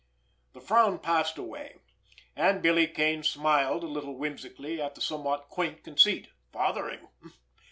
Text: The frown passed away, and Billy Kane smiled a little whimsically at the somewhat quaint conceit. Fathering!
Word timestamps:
The 0.53 0.61
frown 0.61 0.97
passed 0.97 1.37
away, 1.37 1.75
and 2.35 2.63
Billy 2.63 2.87
Kane 2.87 3.21
smiled 3.21 3.83
a 3.83 3.87
little 3.87 4.15
whimsically 4.17 4.81
at 4.81 4.95
the 4.95 5.01
somewhat 5.01 5.47
quaint 5.47 5.83
conceit. 5.83 6.29
Fathering! 6.51 7.09